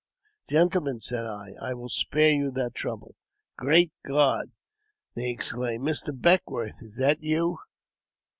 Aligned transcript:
''*' 0.35 0.49
Gentlemen," 0.49 0.99
said 0.99 1.27
I," 1.27 1.51
I 1.61 1.75
will 1.75 1.87
spare 1.89 2.31
you 2.31 2.49
that 2.55 2.73
trouble."" 2.73 3.13
Great 3.59 3.91
God!" 4.03 4.49
they 5.15 5.29
exclaimed, 5.29 5.85
'* 5.87 5.87
Mr. 5.87 6.11
Beckwourth, 6.11 6.81
is 6.81 6.97
that 6.97 7.21
you?" 7.21 7.59